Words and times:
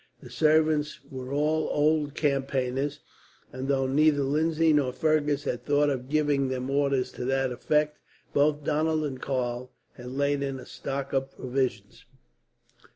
The 0.19 0.31
servants 0.31 0.99
were 1.11 1.31
all 1.31 1.69
old 1.71 2.15
campaigners, 2.15 3.01
and 3.53 3.67
though 3.67 3.85
neither 3.85 4.23
Lindsay 4.23 4.73
nor 4.73 4.91
Fergus 4.91 5.43
had 5.43 5.63
thought 5.63 5.91
of 5.91 6.09
giving 6.09 6.47
them 6.47 6.71
orders 6.71 7.11
to 7.11 7.25
that 7.25 7.51
effect, 7.51 7.99
both 8.33 8.63
Donald 8.63 9.03
and 9.05 9.21
Karl 9.21 9.69
had 9.97 10.09
laid 10.09 10.41
in 10.41 10.57
a 10.59 10.65
stock 10.65 11.13
of 11.13 11.29
provisions. 11.29 12.05